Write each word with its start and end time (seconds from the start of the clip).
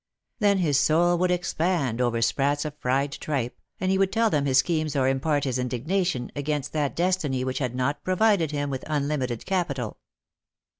Then 0.39 0.57
his 0.57 0.79
soul 0.79 1.15
would 1.19 1.29
expand 1.29 2.01
over 2.01 2.23
sprats 2.23 2.65
or 2.65 2.71
fried 2.71 3.11
tripe, 3.11 3.59
and 3.79 3.91
he 3.91 3.99
would 3.99 4.11
tell 4.11 4.31
them 4.31 4.47
his 4.47 4.57
schemes 4.57 4.95
or 4.95 5.07
impart 5.07 5.43
his 5.43 5.59
indignation 5.59 6.31
against 6.35 6.73
that 6.73 6.95
destiny 6.95 7.43
which 7.43 7.59
had 7.59 7.75
not 7.75 8.03
provided 8.03 8.49
him 8.49 8.71
with 8.71 8.83
unlimited 8.87 9.45
capital. 9.45 9.99